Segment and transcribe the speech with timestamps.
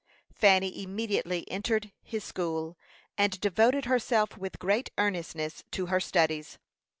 [0.33, 2.75] Fanny immediately entered his school,
[3.19, 6.57] and devoted herself with great earnestness to her studies.